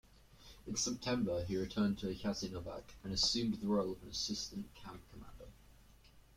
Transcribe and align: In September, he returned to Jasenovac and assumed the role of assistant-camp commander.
In 0.65 0.75
September, 0.77 1.45
he 1.45 1.57
returned 1.57 1.99
to 1.99 2.07
Jasenovac 2.07 2.95
and 3.03 3.13
assumed 3.13 3.61
the 3.61 3.67
role 3.67 3.91
of 3.91 4.01
assistant-camp 4.09 4.99
commander. 5.11 5.51